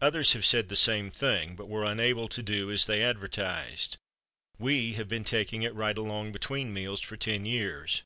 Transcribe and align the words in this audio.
Others 0.00 0.32
have 0.32 0.44
said 0.44 0.68
the 0.68 0.74
same 0.74 1.12
thing, 1.12 1.54
but 1.54 1.68
were 1.68 1.84
unable 1.84 2.26
to 2.26 2.42
do 2.42 2.68
as 2.72 2.86
they 2.86 3.00
advertised. 3.00 3.96
We 4.58 4.94
have 4.94 5.06
been 5.06 5.22
taking 5.22 5.62
it 5.62 5.72
right 5.72 5.96
along, 5.96 6.32
between 6.32 6.74
meals 6.74 7.00
for 7.00 7.16
ten 7.16 7.46
years. 7.46 8.02